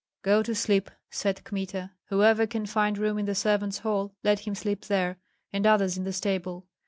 "Go 0.23 0.41
to 0.41 0.55
sleep," 0.55 0.89
said 1.11 1.43
Kmita; 1.43 1.91
"whoever 2.05 2.47
can 2.47 2.65
find 2.65 2.97
room 2.97 3.19
in 3.19 3.27
the 3.27 3.35
servants' 3.35 3.77
hall, 3.77 4.15
let 4.23 4.39
him 4.47 4.55
sleep 4.55 4.85
there, 4.87 5.19
and 5.53 5.67
others 5.67 5.95
in 5.95 6.05
the 6.05 6.11
stable. 6.11 6.65